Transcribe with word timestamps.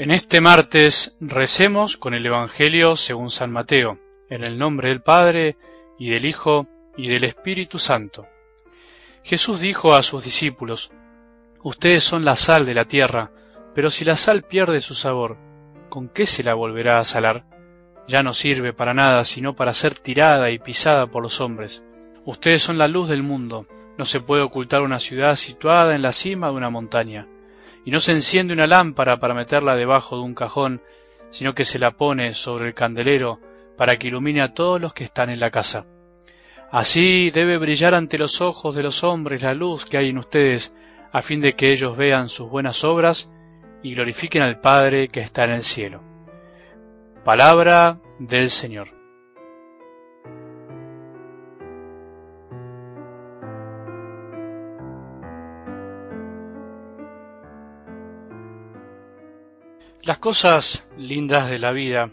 En 0.00 0.10
este 0.10 0.40
martes 0.40 1.14
recemos 1.20 1.98
con 1.98 2.14
el 2.14 2.24
Evangelio 2.24 2.96
según 2.96 3.30
San 3.30 3.52
Mateo, 3.52 3.98
en 4.30 4.44
el 4.44 4.58
nombre 4.58 4.88
del 4.88 5.02
Padre, 5.02 5.58
y 5.98 6.08
del 6.08 6.24
Hijo, 6.24 6.62
y 6.96 7.08
del 7.08 7.24
Espíritu 7.24 7.78
Santo. 7.78 8.26
Jesús 9.24 9.60
dijo 9.60 9.94
a 9.94 10.02
sus 10.02 10.24
discípulos, 10.24 10.90
Ustedes 11.62 12.02
son 12.02 12.24
la 12.24 12.36
sal 12.36 12.64
de 12.64 12.72
la 12.72 12.86
tierra, 12.86 13.30
pero 13.74 13.90
si 13.90 14.06
la 14.06 14.16
sal 14.16 14.42
pierde 14.42 14.80
su 14.80 14.94
sabor, 14.94 15.36
¿con 15.90 16.08
qué 16.08 16.24
se 16.24 16.42
la 16.44 16.54
volverá 16.54 16.96
a 16.96 17.04
salar? 17.04 17.44
Ya 18.08 18.22
no 18.22 18.32
sirve 18.32 18.72
para 18.72 18.94
nada, 18.94 19.22
sino 19.26 19.54
para 19.54 19.74
ser 19.74 19.92
tirada 19.92 20.50
y 20.50 20.58
pisada 20.58 21.08
por 21.08 21.22
los 21.22 21.42
hombres. 21.42 21.84
Ustedes 22.24 22.62
son 22.62 22.78
la 22.78 22.88
luz 22.88 23.10
del 23.10 23.22
mundo. 23.22 23.66
No 23.98 24.06
se 24.06 24.20
puede 24.20 24.40
ocultar 24.40 24.80
una 24.80 24.98
ciudad 24.98 25.36
situada 25.36 25.94
en 25.94 26.00
la 26.00 26.12
cima 26.12 26.46
de 26.46 26.54
una 26.54 26.70
montaña 26.70 27.26
y 27.84 27.90
no 27.90 28.00
se 28.00 28.12
enciende 28.12 28.54
una 28.54 28.66
lámpara 28.66 29.18
para 29.18 29.34
meterla 29.34 29.76
debajo 29.76 30.16
de 30.16 30.22
un 30.22 30.34
cajón, 30.34 30.82
sino 31.30 31.54
que 31.54 31.64
se 31.64 31.78
la 31.78 31.92
pone 31.92 32.34
sobre 32.34 32.68
el 32.68 32.74
candelero 32.74 33.40
para 33.76 33.98
que 33.98 34.08
ilumine 34.08 34.42
a 34.42 34.52
todos 34.52 34.80
los 34.80 34.92
que 34.92 35.04
están 35.04 35.30
en 35.30 35.40
la 35.40 35.50
casa. 35.50 35.86
Así 36.70 37.30
debe 37.30 37.58
brillar 37.58 37.94
ante 37.94 38.18
los 38.18 38.40
ojos 38.40 38.74
de 38.74 38.82
los 38.82 39.02
hombres 39.02 39.42
la 39.42 39.54
luz 39.54 39.86
que 39.86 39.96
hay 39.96 40.10
en 40.10 40.18
ustedes, 40.18 40.74
a 41.12 41.22
fin 41.22 41.40
de 41.40 41.54
que 41.54 41.72
ellos 41.72 41.96
vean 41.96 42.28
sus 42.28 42.48
buenas 42.48 42.84
obras 42.84 43.32
y 43.82 43.94
glorifiquen 43.94 44.42
al 44.42 44.60
Padre 44.60 45.08
que 45.08 45.20
está 45.20 45.44
en 45.44 45.52
el 45.52 45.62
cielo. 45.62 46.02
Palabra 47.24 47.98
del 48.18 48.50
Señor. 48.50 48.99
Las 60.02 60.16
cosas 60.16 60.88
lindas 60.96 61.50
de 61.50 61.58
la 61.58 61.72
vida 61.72 62.10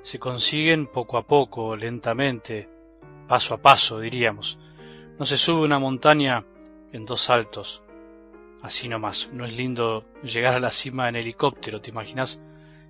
se 0.00 0.18
consiguen 0.18 0.86
poco 0.86 1.18
a 1.18 1.26
poco, 1.26 1.76
lentamente, 1.76 2.66
paso 3.28 3.52
a 3.52 3.60
paso, 3.60 4.00
diríamos. 4.00 4.58
No 5.18 5.26
se 5.26 5.36
sube 5.36 5.66
una 5.66 5.78
montaña 5.78 6.46
en 6.92 7.04
dos 7.04 7.20
saltos, 7.20 7.82
así 8.62 8.88
nomás. 8.88 9.28
No 9.34 9.44
es 9.44 9.54
lindo 9.54 10.02
llegar 10.22 10.54
a 10.54 10.60
la 10.60 10.70
cima 10.70 11.10
en 11.10 11.16
helicóptero, 11.16 11.82
¿te 11.82 11.90
imaginas? 11.90 12.40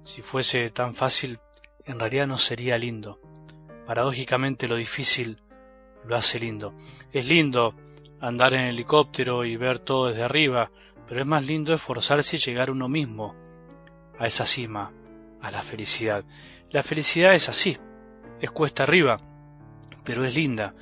Si 0.04 0.22
fuese 0.22 0.70
tan 0.70 0.94
fácil, 0.94 1.40
en 1.84 1.98
realidad 1.98 2.28
no 2.28 2.38
sería 2.38 2.78
lindo. 2.78 3.18
Paradójicamente 3.84 4.68
lo 4.68 4.76
difícil 4.76 5.42
lo 6.04 6.14
hace 6.14 6.38
lindo. 6.38 6.72
Es 7.12 7.26
lindo 7.26 7.74
andar 8.20 8.54
en 8.54 8.66
helicóptero 8.66 9.44
y 9.44 9.56
ver 9.56 9.80
todo 9.80 10.06
desde 10.06 10.22
arriba, 10.22 10.70
pero 11.08 11.20
es 11.20 11.26
más 11.26 11.44
lindo 11.44 11.74
esforzarse 11.74 12.36
y 12.36 12.38
llegar 12.38 12.70
uno 12.70 12.86
mismo 12.86 13.34
a 14.18 14.26
esa 14.26 14.46
cima, 14.46 14.92
a 15.40 15.50
la 15.50 15.62
felicidad. 15.62 16.24
La 16.70 16.82
felicidad 16.82 17.34
es 17.34 17.48
así, 17.48 17.78
es 18.40 18.50
cuesta 18.50 18.82
arriba, 18.82 19.18
pero 20.04 20.24
es 20.24 20.34
linda. 20.34 20.74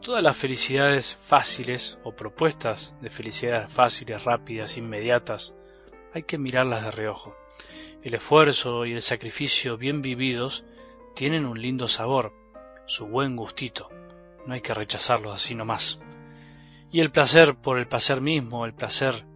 Todas 0.00 0.22
las 0.22 0.36
felicidades 0.36 1.16
fáciles 1.16 1.98
o 2.04 2.14
propuestas 2.14 2.94
de 3.00 3.10
felicidades 3.10 3.72
fáciles, 3.72 4.24
rápidas, 4.24 4.76
inmediatas, 4.76 5.54
hay 6.14 6.22
que 6.22 6.38
mirarlas 6.38 6.84
de 6.84 6.90
reojo. 6.90 7.34
El 8.02 8.14
esfuerzo 8.14 8.86
y 8.86 8.92
el 8.92 9.02
sacrificio 9.02 9.76
bien 9.76 10.02
vividos 10.02 10.64
tienen 11.14 11.44
un 11.44 11.60
lindo 11.60 11.88
sabor, 11.88 12.32
su 12.86 13.06
buen 13.06 13.36
gustito. 13.36 13.88
No 14.46 14.54
hay 14.54 14.60
que 14.60 14.74
rechazarlos 14.74 15.34
así 15.34 15.54
nomás. 15.54 15.98
Y 16.92 17.00
el 17.00 17.10
placer 17.10 17.56
por 17.56 17.78
el 17.78 17.88
placer 17.88 18.20
mismo, 18.20 18.64
el 18.64 18.74
placer 18.74 19.26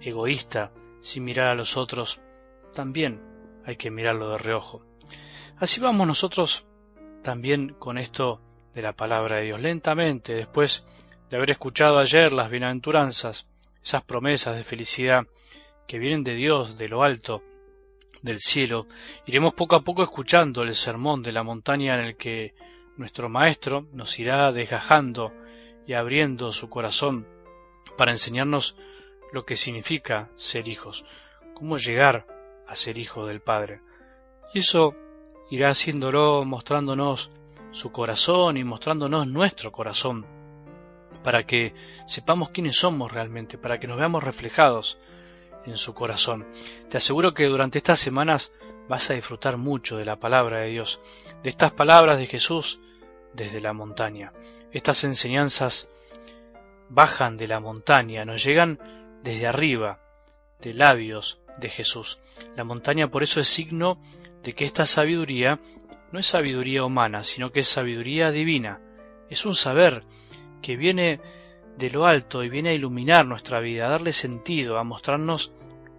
egoísta, 0.00 0.72
sin 1.00 1.24
mirar 1.24 1.48
a 1.48 1.54
los 1.54 1.76
otros, 1.76 2.20
también 2.72 3.20
hay 3.64 3.76
que 3.76 3.90
mirarlo 3.90 4.30
de 4.30 4.38
reojo. 4.38 4.84
Así 5.58 5.80
vamos 5.80 6.06
nosotros 6.06 6.66
también 7.22 7.74
con 7.78 7.98
esto 7.98 8.40
de 8.74 8.82
la 8.82 8.94
palabra 8.94 9.36
de 9.36 9.44
Dios, 9.44 9.60
lentamente, 9.60 10.34
después 10.34 10.84
de 11.30 11.36
haber 11.36 11.50
escuchado 11.50 11.98
ayer 11.98 12.32
las 12.32 12.50
bienaventuranzas, 12.50 13.48
esas 13.82 14.02
promesas 14.02 14.56
de 14.56 14.64
felicidad 14.64 15.26
que 15.86 15.98
vienen 15.98 16.24
de 16.24 16.34
Dios, 16.34 16.76
de 16.78 16.88
lo 16.88 17.02
alto, 17.02 17.42
del 18.22 18.38
cielo, 18.38 18.86
iremos 19.26 19.54
poco 19.54 19.76
a 19.76 19.82
poco 19.82 20.02
escuchando 20.02 20.62
el 20.62 20.74
sermón 20.74 21.22
de 21.22 21.32
la 21.32 21.42
montaña 21.42 21.94
en 21.94 22.06
el 22.06 22.16
que 22.16 22.54
nuestro 22.96 23.28
Maestro 23.28 23.86
nos 23.92 24.18
irá 24.18 24.52
desgajando 24.52 25.32
y 25.86 25.94
abriendo 25.94 26.52
su 26.52 26.70
corazón 26.70 27.26
para 27.98 28.12
enseñarnos 28.12 28.76
lo 29.32 29.44
que 29.44 29.56
significa 29.56 30.30
ser 30.36 30.68
hijos, 30.68 31.04
cómo 31.54 31.78
llegar 31.78 32.26
ser 32.74 32.98
hijo 32.98 33.26
del 33.26 33.40
Padre. 33.40 33.80
Y 34.54 34.60
eso 34.60 34.94
irá 35.50 35.70
haciéndolo 35.70 36.44
mostrándonos 36.44 37.30
su 37.70 37.90
corazón 37.90 38.56
y 38.56 38.64
mostrándonos 38.64 39.26
nuestro 39.26 39.72
corazón, 39.72 40.26
para 41.24 41.44
que 41.44 41.74
sepamos 42.06 42.50
quiénes 42.50 42.76
somos 42.76 43.12
realmente, 43.12 43.58
para 43.58 43.78
que 43.78 43.86
nos 43.86 43.98
veamos 43.98 44.22
reflejados 44.22 44.98
en 45.64 45.76
su 45.76 45.94
corazón. 45.94 46.46
Te 46.88 46.98
aseguro 46.98 47.34
que 47.34 47.46
durante 47.46 47.78
estas 47.78 48.00
semanas 48.00 48.52
vas 48.88 49.10
a 49.10 49.14
disfrutar 49.14 49.56
mucho 49.56 49.96
de 49.96 50.04
la 50.04 50.16
palabra 50.16 50.60
de 50.60 50.68
Dios, 50.68 51.00
de 51.42 51.50
estas 51.50 51.72
palabras 51.72 52.18
de 52.18 52.26
Jesús 52.26 52.80
desde 53.32 53.60
la 53.60 53.72
montaña. 53.72 54.32
Estas 54.72 55.04
enseñanzas 55.04 55.88
bajan 56.88 57.36
de 57.36 57.46
la 57.46 57.60
montaña, 57.60 58.24
nos 58.24 58.44
llegan 58.44 58.78
desde 59.22 59.46
arriba, 59.46 60.00
de 60.60 60.74
labios 60.74 61.41
de 61.58 61.68
Jesús. 61.68 62.20
La 62.56 62.64
montaña 62.64 63.10
por 63.10 63.22
eso 63.22 63.40
es 63.40 63.48
signo 63.48 63.98
de 64.42 64.54
que 64.54 64.64
esta 64.64 64.86
sabiduría 64.86 65.60
no 66.12 66.18
es 66.18 66.26
sabiduría 66.26 66.84
humana, 66.84 67.22
sino 67.22 67.52
que 67.52 67.60
es 67.60 67.68
sabiduría 67.68 68.30
divina. 68.30 68.80
Es 69.30 69.46
un 69.46 69.54
saber 69.54 70.04
que 70.60 70.76
viene 70.76 71.20
de 71.78 71.90
lo 71.90 72.04
alto 72.04 72.44
y 72.44 72.48
viene 72.48 72.70
a 72.70 72.74
iluminar 72.74 73.26
nuestra 73.26 73.60
vida, 73.60 73.86
a 73.86 73.90
darle 73.90 74.12
sentido, 74.12 74.78
a 74.78 74.84
mostrarnos 74.84 75.52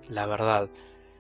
la 0.07 0.25
verdad. 0.25 0.69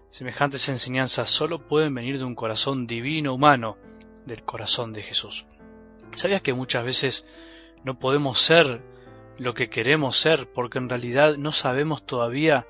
Semejantes 0.09 0.69
enseñanzas 0.69 1.29
solo 1.29 1.67
pueden 1.67 1.95
venir 1.95 2.19
de 2.19 2.23
un 2.23 2.35
corazón 2.35 2.85
divino 2.85 3.33
humano, 3.33 3.77
del 4.25 4.43
corazón 4.43 4.93
de 4.93 5.01
Jesús. 5.01 5.47
¿Sabías 6.13 6.43
que 6.43 6.53
muchas 6.53 6.85
veces 6.85 7.25
no 7.83 7.97
podemos 7.97 8.39
ser 8.39 8.81
lo 9.37 9.55
que 9.55 9.69
queremos 9.69 10.17
ser 10.17 10.47
porque 10.53 10.77
en 10.77 10.89
realidad 10.89 11.37
no 11.37 11.51
sabemos 11.51 12.05
todavía 12.05 12.67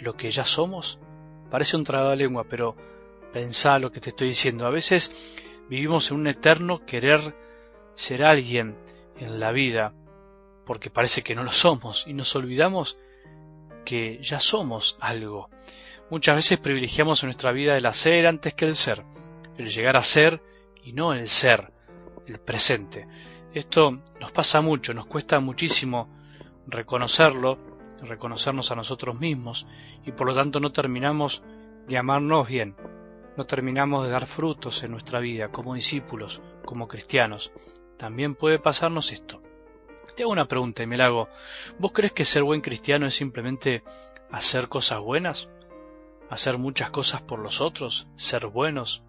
lo 0.00 0.16
que 0.16 0.30
ya 0.30 0.44
somos? 0.44 0.98
Parece 1.50 1.76
un 1.76 1.84
lengua, 2.16 2.44
pero 2.48 2.76
pensá 3.32 3.78
lo 3.78 3.90
que 3.90 4.00
te 4.00 4.10
estoy 4.10 4.28
diciendo. 4.28 4.66
A 4.66 4.70
veces 4.70 5.10
vivimos 5.68 6.10
en 6.10 6.18
un 6.18 6.26
eterno 6.26 6.84
querer 6.84 7.34
ser 7.94 8.24
alguien 8.24 8.76
en 9.16 9.40
la 9.40 9.52
vida, 9.52 9.94
porque 10.64 10.90
parece 10.90 11.22
que 11.22 11.34
no 11.34 11.42
lo 11.42 11.52
somos, 11.52 12.06
y 12.06 12.12
nos 12.12 12.34
olvidamos 12.36 12.98
que 13.84 14.18
ya 14.22 14.38
somos 14.38 14.96
algo. 15.00 15.50
Muchas 16.10 16.36
veces 16.36 16.58
privilegiamos 16.58 17.22
en 17.22 17.28
nuestra 17.28 17.52
vida 17.52 17.76
el 17.76 17.86
hacer 17.86 18.26
antes 18.26 18.54
que 18.54 18.66
el 18.66 18.76
ser, 18.76 19.04
el 19.56 19.70
llegar 19.70 19.96
a 19.96 20.02
ser 20.02 20.42
y 20.84 20.92
no 20.92 21.12
el 21.12 21.26
ser, 21.26 21.72
el 22.26 22.38
presente. 22.38 23.06
Esto 23.52 24.02
nos 24.20 24.30
pasa 24.30 24.60
mucho, 24.60 24.94
nos 24.94 25.06
cuesta 25.06 25.40
muchísimo 25.40 26.08
reconocerlo 26.66 27.58
reconocernos 28.02 28.70
a 28.70 28.76
nosotros 28.76 29.18
mismos 29.18 29.66
y 30.04 30.12
por 30.12 30.26
lo 30.26 30.34
tanto 30.34 30.60
no 30.60 30.72
terminamos 30.72 31.42
de 31.86 31.98
amarnos 31.98 32.46
bien, 32.46 32.76
no 33.36 33.46
terminamos 33.46 34.04
de 34.04 34.10
dar 34.10 34.26
frutos 34.26 34.82
en 34.82 34.90
nuestra 34.90 35.20
vida 35.20 35.50
como 35.50 35.74
discípulos, 35.74 36.42
como 36.64 36.88
cristianos. 36.88 37.52
También 37.96 38.34
puede 38.34 38.58
pasarnos 38.58 39.12
esto. 39.12 39.42
Te 40.14 40.24
hago 40.24 40.32
una 40.32 40.48
pregunta 40.48 40.82
y 40.82 40.86
me 40.86 40.96
la 40.96 41.06
hago. 41.06 41.28
¿Vos 41.78 41.92
crees 41.92 42.12
que 42.12 42.24
ser 42.24 42.42
buen 42.42 42.60
cristiano 42.60 43.06
es 43.06 43.14
simplemente 43.14 43.84
hacer 44.30 44.68
cosas 44.68 45.00
buenas? 45.00 45.48
¿Hacer 46.28 46.58
muchas 46.58 46.90
cosas 46.90 47.22
por 47.22 47.38
los 47.38 47.60
otros? 47.60 48.08
¿Ser 48.16 48.48
buenos? 48.48 49.04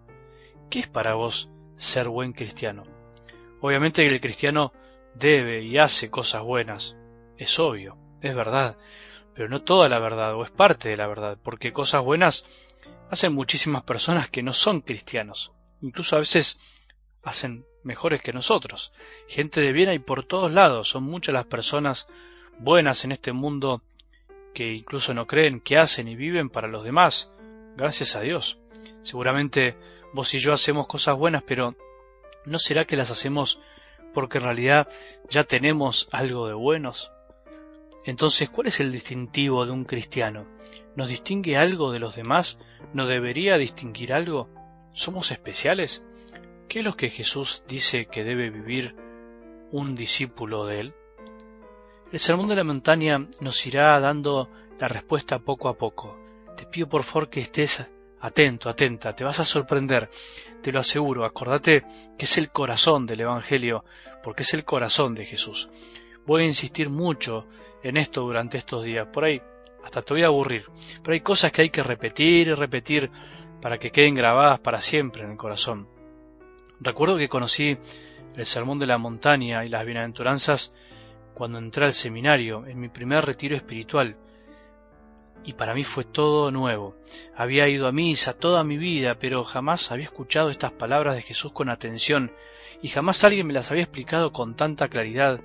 ¿Qué 0.70 0.78
es 0.78 0.88
para 0.88 1.14
vos 1.14 1.50
ser 1.74 2.08
buen 2.08 2.32
cristiano? 2.32 2.84
Obviamente 3.60 4.06
que 4.06 4.14
el 4.14 4.20
cristiano 4.20 4.72
debe 5.14 5.62
y 5.62 5.76
hace 5.78 6.10
cosas 6.10 6.42
buenas, 6.42 6.96
es 7.36 7.58
obvio 7.58 7.96
es 8.20 8.34
verdad, 8.34 8.76
pero 9.34 9.48
no 9.48 9.62
toda 9.62 9.88
la 9.88 9.98
verdad, 9.98 10.34
o 10.34 10.44
es 10.44 10.50
parte 10.50 10.88
de 10.88 10.96
la 10.96 11.06
verdad, 11.06 11.38
porque 11.42 11.72
cosas 11.72 12.02
buenas 12.02 12.44
hacen 13.10 13.32
muchísimas 13.32 13.82
personas 13.82 14.28
que 14.28 14.42
no 14.42 14.52
son 14.52 14.80
cristianos, 14.80 15.52
incluso 15.80 16.16
a 16.16 16.20
veces 16.20 16.58
hacen 17.22 17.64
mejores 17.82 18.20
que 18.20 18.32
nosotros. 18.32 18.92
Gente 19.28 19.60
de 19.60 19.72
bien 19.72 19.88
hay 19.88 19.98
por 19.98 20.24
todos 20.24 20.52
lados, 20.52 20.88
son 20.88 21.04
muchas 21.04 21.34
las 21.34 21.46
personas 21.46 22.08
buenas 22.58 23.04
en 23.04 23.12
este 23.12 23.32
mundo 23.32 23.82
que 24.54 24.72
incluso 24.72 25.14
no 25.14 25.26
creen 25.26 25.60
que 25.60 25.78
hacen 25.78 26.08
y 26.08 26.16
viven 26.16 26.50
para 26.50 26.68
los 26.68 26.84
demás, 26.84 27.30
gracias 27.76 28.16
a 28.16 28.20
Dios. 28.20 28.58
Seguramente 29.02 29.76
vos 30.12 30.34
y 30.34 30.38
yo 30.38 30.52
hacemos 30.52 30.86
cosas 30.86 31.16
buenas, 31.16 31.42
pero 31.42 31.76
¿no 32.44 32.58
será 32.58 32.84
que 32.84 32.96
las 32.96 33.10
hacemos 33.10 33.60
porque 34.12 34.38
en 34.38 34.44
realidad 34.44 34.88
ya 35.28 35.44
tenemos 35.44 36.08
algo 36.10 36.48
de 36.48 36.54
buenos? 36.54 37.12
Entonces, 38.04 38.48
¿cuál 38.48 38.68
es 38.68 38.80
el 38.80 38.92
distintivo 38.92 39.66
de 39.66 39.72
un 39.72 39.84
cristiano? 39.84 40.46
¿Nos 40.96 41.08
distingue 41.08 41.56
algo 41.56 41.92
de 41.92 41.98
los 41.98 42.16
demás? 42.16 42.58
¿No 42.94 43.06
debería 43.06 43.58
distinguir 43.58 44.12
algo? 44.12 44.48
¿Somos 44.92 45.30
especiales? 45.30 46.02
¿Qué 46.68 46.80
es 46.80 46.84
lo 46.84 46.96
que 46.96 47.10
Jesús 47.10 47.64
dice 47.68 48.06
que 48.06 48.24
debe 48.24 48.50
vivir 48.50 48.96
un 49.70 49.94
discípulo 49.94 50.66
de 50.66 50.80
él? 50.80 50.94
El 52.12 52.18
sermón 52.18 52.48
de 52.48 52.56
la 52.56 52.64
montaña 52.64 53.28
nos 53.40 53.66
irá 53.66 53.98
dando 54.00 54.50
la 54.78 54.88
respuesta 54.88 55.38
poco 55.38 55.68
a 55.68 55.76
poco. 55.76 56.18
Te 56.56 56.66
pido 56.66 56.88
por 56.88 57.02
favor 57.04 57.28
que 57.28 57.40
estés 57.40 57.88
atento, 58.20 58.68
atenta, 58.68 59.14
te 59.14 59.24
vas 59.24 59.40
a 59.40 59.44
sorprender, 59.44 60.10
te 60.62 60.72
lo 60.72 60.80
aseguro, 60.80 61.24
acordate 61.24 61.84
que 62.18 62.24
es 62.24 62.38
el 62.38 62.50
corazón 62.50 63.06
del 63.06 63.20
Evangelio, 63.20 63.84
porque 64.22 64.42
es 64.42 64.54
el 64.54 64.64
corazón 64.64 65.14
de 65.14 65.26
Jesús. 65.26 65.70
Voy 66.26 66.42
a 66.42 66.46
insistir 66.46 66.90
mucho 66.90 67.46
en 67.82 67.96
esto 67.96 68.22
durante 68.22 68.58
estos 68.58 68.84
días, 68.84 69.08
por 69.12 69.24
ahí 69.24 69.40
hasta 69.84 70.02
te 70.02 70.14
voy 70.14 70.22
a 70.22 70.26
aburrir, 70.26 70.64
pero 71.02 71.14
hay 71.14 71.20
cosas 71.20 71.52
que 71.52 71.62
hay 71.62 71.70
que 71.70 71.82
repetir 71.82 72.48
y 72.48 72.54
repetir 72.54 73.10
para 73.60 73.78
que 73.78 73.90
queden 73.90 74.14
grabadas 74.14 74.60
para 74.60 74.80
siempre 74.80 75.22
en 75.24 75.32
el 75.32 75.36
corazón. 75.36 75.88
Recuerdo 76.80 77.18
que 77.18 77.28
conocí 77.28 77.76
el 78.36 78.46
Sermón 78.46 78.78
de 78.78 78.86
la 78.86 78.98
Montaña 78.98 79.64
y 79.64 79.68
las 79.68 79.84
Bienaventuranzas 79.84 80.72
cuando 81.34 81.58
entré 81.58 81.86
al 81.86 81.92
seminario, 81.92 82.66
en 82.66 82.80
mi 82.80 82.88
primer 82.88 83.24
retiro 83.24 83.56
espiritual, 83.56 84.16
y 85.42 85.54
para 85.54 85.74
mí 85.74 85.84
fue 85.84 86.04
todo 86.04 86.50
nuevo. 86.50 86.96
Había 87.34 87.66
ido 87.68 87.86
a 87.86 87.92
misa 87.92 88.34
toda 88.34 88.62
mi 88.62 88.76
vida, 88.76 89.18
pero 89.18 89.42
jamás 89.42 89.90
había 89.90 90.04
escuchado 90.04 90.50
estas 90.50 90.72
palabras 90.72 91.16
de 91.16 91.22
Jesús 91.22 91.52
con 91.52 91.70
atención, 91.70 92.32
y 92.82 92.88
jamás 92.88 93.24
alguien 93.24 93.46
me 93.46 93.54
las 93.54 93.70
había 93.70 93.84
explicado 93.84 94.32
con 94.32 94.54
tanta 94.54 94.88
claridad 94.88 95.40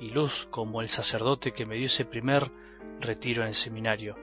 y 0.00 0.10
luz 0.10 0.46
como 0.50 0.80
el 0.80 0.88
sacerdote 0.88 1.52
que 1.52 1.66
me 1.66 1.76
dio 1.76 1.86
ese 1.86 2.04
primer 2.04 2.50
retiro 3.00 3.42
en 3.42 3.48
el 3.48 3.54
seminario. 3.54 4.16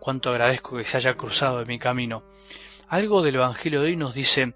Cuánto 0.00 0.30
agradezco 0.30 0.76
que 0.76 0.84
se 0.84 0.96
haya 0.96 1.16
cruzado 1.16 1.60
en 1.60 1.68
mi 1.68 1.78
camino. 1.78 2.22
Algo 2.88 3.22
del 3.22 3.36
Evangelio 3.36 3.80
de 3.80 3.88
hoy 3.88 3.96
nos 3.96 4.14
dice, 4.14 4.54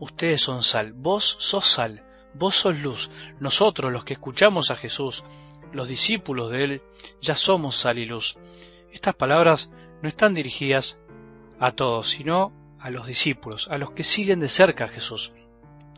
ustedes 0.00 0.40
son 0.40 0.62
sal, 0.62 0.92
vos 0.92 1.36
sos 1.38 1.66
sal, 1.66 2.04
vos 2.34 2.54
sos 2.54 2.80
luz, 2.80 3.10
nosotros 3.40 3.92
los 3.92 4.04
que 4.04 4.14
escuchamos 4.14 4.70
a 4.70 4.76
Jesús, 4.76 5.24
los 5.72 5.88
discípulos 5.88 6.50
de 6.50 6.64
Él, 6.64 6.82
ya 7.20 7.34
somos 7.34 7.76
sal 7.76 7.98
y 7.98 8.06
luz. 8.06 8.38
Estas 8.92 9.14
palabras 9.14 9.70
no 10.02 10.08
están 10.08 10.34
dirigidas 10.34 10.98
a 11.58 11.72
todos, 11.72 12.08
sino 12.08 12.52
a 12.78 12.90
los 12.90 13.06
discípulos, 13.06 13.68
a 13.68 13.78
los 13.78 13.90
que 13.90 14.02
siguen 14.02 14.40
de 14.40 14.48
cerca 14.48 14.84
a 14.84 14.88
Jesús. 14.88 15.32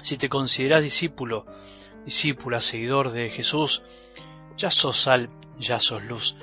Si 0.02 0.16
te 0.16 0.28
consideras 0.28 0.82
discípulo, 0.82 1.44
discípula, 2.08 2.62
seguidor 2.62 3.12
de 3.12 3.28
Jesús, 3.28 3.82
ya 4.56 4.70
sos 4.70 4.96
sal, 4.96 5.28
ya 5.58 5.78
sos 5.78 6.02
luz. 6.04 6.36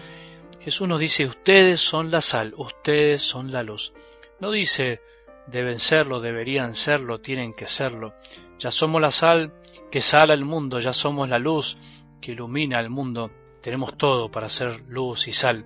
Jesús 0.62 0.88
nos 0.88 1.00
dice, 1.00 1.26
ustedes 1.26 1.82
son 1.82 2.12
la 2.12 2.22
sal, 2.22 2.54
ustedes 2.56 3.24
son 3.24 3.52
la 3.52 3.64
luz. 3.64 3.92
No 4.40 4.52
dice, 4.52 5.02
deben 5.48 5.80
serlo, 5.80 6.20
deberían 6.20 6.76
serlo, 6.76 7.20
tienen 7.20 7.52
que 7.56 7.66
serlo. 7.66 8.14
Ya 8.60 8.70
somos 8.70 9.02
la 9.02 9.10
sal 9.10 9.54
que 9.92 10.02
sala 10.02 10.36
el 10.36 10.46
mundo, 10.46 10.80
ya 10.80 10.94
somos 10.94 11.28
la 11.30 11.40
luz 11.40 11.80
que 12.22 12.34
ilumina 12.34 12.80
el 12.80 12.92
mundo. 12.92 13.32
Tenemos 13.64 13.98
todo 13.98 14.30
para 14.30 14.50
ser 14.50 14.82
luz 14.88 15.28
y 15.28 15.32
sal. 15.32 15.66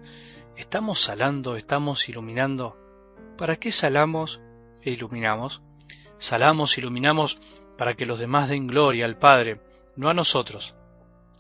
¿Estamos 0.56 1.02
salando, 1.02 1.58
estamos 1.58 2.08
iluminando? 2.08 2.78
¿Para 3.38 3.58
qué 3.58 3.74
salamos 3.74 4.40
e 4.82 4.92
iluminamos? 4.92 5.62
Salamos, 6.20 6.78
iluminamos 6.78 7.38
para 7.78 7.96
que 7.96 8.06
los 8.06 8.18
demás 8.18 8.48
den 8.48 8.68
gloria 8.68 9.04
al 9.04 9.18
Padre, 9.18 9.60
no 10.00 10.10
a 10.10 10.14
nosotros. 10.14 10.76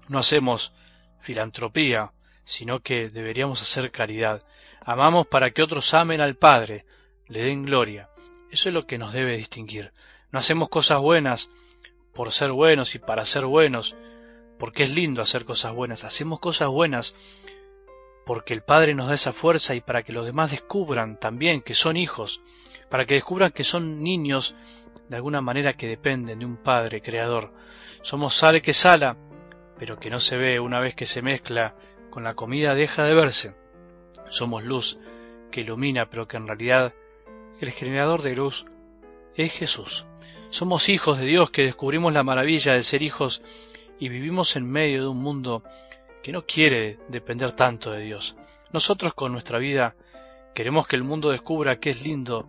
No 0.09 0.19
hacemos 0.19 0.73
filantropía, 1.19 2.11
sino 2.43 2.81
que 2.81 3.09
deberíamos 3.09 3.61
hacer 3.61 3.89
caridad. 3.89 4.41
Amamos 4.81 5.27
para 5.27 5.51
que 5.51 5.63
otros 5.63 5.93
amen 5.93 6.19
al 6.19 6.35
Padre, 6.35 6.85
le 7.27 7.43
den 7.43 7.63
gloria. 7.63 8.09
Eso 8.51 8.67
es 8.67 8.75
lo 8.75 8.85
que 8.85 8.97
nos 8.97 9.13
debe 9.13 9.37
distinguir. 9.37 9.93
No 10.31 10.39
hacemos 10.39 10.67
cosas 10.67 10.99
buenas 10.99 11.49
por 12.13 12.33
ser 12.33 12.51
buenos 12.51 12.95
y 12.95 12.99
para 12.99 13.23
ser 13.23 13.45
buenos, 13.45 13.95
porque 14.57 14.83
es 14.83 14.93
lindo 14.93 15.21
hacer 15.21 15.45
cosas 15.45 15.73
buenas. 15.73 16.03
Hacemos 16.03 16.39
cosas 16.39 16.67
buenas 16.67 17.15
porque 18.25 18.53
el 18.53 18.61
Padre 18.61 18.93
nos 18.93 19.07
da 19.07 19.13
esa 19.13 19.31
fuerza 19.31 19.73
y 19.73 19.79
para 19.79 20.03
que 20.03 20.11
los 20.11 20.25
demás 20.25 20.51
descubran 20.51 21.17
también 21.17 21.61
que 21.61 21.75
son 21.75 21.95
hijos, 21.95 22.41
para 22.89 23.05
que 23.05 23.13
descubran 23.13 23.53
que 23.53 23.63
son 23.63 24.03
niños 24.03 24.57
de 25.09 25.15
alguna 25.15 25.41
manera 25.41 25.73
que 25.73 25.87
dependen 25.87 26.39
de 26.39 26.45
un 26.45 26.57
Padre 26.57 27.01
creador. 27.01 27.51
Somos 28.01 28.35
sal 28.35 28.61
que 28.61 28.73
sala, 28.73 29.17
pero 29.77 29.99
que 29.99 30.09
no 30.09 30.19
se 30.19 30.37
ve 30.37 30.59
una 30.59 30.79
vez 30.79 30.95
que 30.95 31.05
se 31.05 31.21
mezcla 31.21 31.75
con 32.09 32.23
la 32.23 32.35
comida 32.35 32.75
deja 32.75 33.03
de 33.03 33.13
verse. 33.13 33.55
Somos 34.25 34.63
luz 34.63 34.99
que 35.51 35.61
ilumina, 35.61 36.09
pero 36.09 36.27
que 36.27 36.37
en 36.37 36.47
realidad 36.47 36.93
el 37.59 37.71
generador 37.71 38.21
de 38.21 38.35
luz 38.35 38.65
es 39.35 39.51
Jesús. 39.51 40.05
Somos 40.51 40.89
hijos 40.89 41.17
de 41.19 41.25
Dios 41.25 41.49
que 41.49 41.63
descubrimos 41.63 42.13
la 42.13 42.23
maravilla 42.23 42.73
de 42.73 42.83
ser 42.83 43.03
hijos 43.03 43.41
y 43.99 44.09
vivimos 44.09 44.55
en 44.55 44.69
medio 44.69 45.01
de 45.01 45.07
un 45.07 45.21
mundo 45.21 45.63
que 46.23 46.31
no 46.31 46.45
quiere 46.45 46.99
depender 47.07 47.51
tanto 47.51 47.91
de 47.91 48.01
Dios. 48.01 48.35
Nosotros 48.71 49.13
con 49.13 49.31
nuestra 49.31 49.57
vida 49.57 49.95
queremos 50.53 50.87
que 50.87 50.95
el 50.95 51.03
mundo 51.03 51.29
descubra 51.29 51.79
que 51.79 51.91
es 51.91 52.03
lindo 52.03 52.47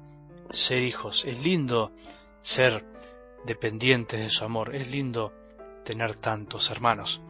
ser 0.50 0.82
hijos, 0.82 1.24
es 1.24 1.38
lindo 1.42 1.92
ser 2.42 2.84
dependientes 3.44 4.20
de 4.20 4.30
su 4.30 4.44
amor, 4.44 4.74
es 4.74 4.90
lindo 4.90 5.32
tener 5.84 6.14
tantos 6.14 6.70
hermanos. 6.70 7.20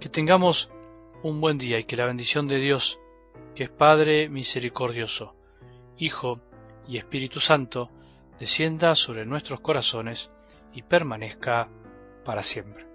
Que 0.00 0.08
tengamos 0.08 0.70
un 1.22 1.40
buen 1.40 1.58
día 1.58 1.78
y 1.78 1.84
que 1.84 1.96
la 1.96 2.06
bendición 2.06 2.48
de 2.48 2.58
Dios, 2.58 2.98
que 3.54 3.64
es 3.64 3.70
Padre 3.70 4.28
misericordioso, 4.28 5.34
Hijo 5.98 6.40
y 6.88 6.96
Espíritu 6.96 7.40
Santo, 7.40 7.90
descienda 8.38 8.94
sobre 8.94 9.24
nuestros 9.24 9.60
corazones 9.60 10.30
y 10.72 10.82
permanezca 10.82 11.68
para 12.24 12.42
siempre. 12.42 12.91